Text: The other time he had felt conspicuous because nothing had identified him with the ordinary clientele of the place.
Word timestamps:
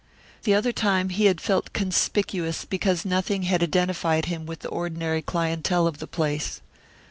The 0.45 0.55
other 0.55 0.71
time 0.71 1.09
he 1.09 1.25
had 1.25 1.39
felt 1.39 1.73
conspicuous 1.73 2.65
because 2.65 3.05
nothing 3.05 3.43
had 3.43 3.61
identified 3.61 4.25
him 4.25 4.47
with 4.47 4.61
the 4.61 4.69
ordinary 4.69 5.21
clientele 5.21 5.85
of 5.85 5.99
the 5.99 6.07
place. 6.07 6.59